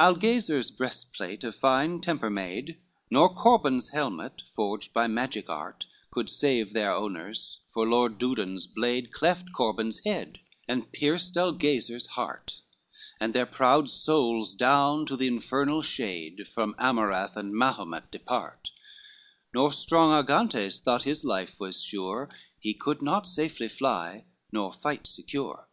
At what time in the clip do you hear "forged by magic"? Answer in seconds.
4.50-5.48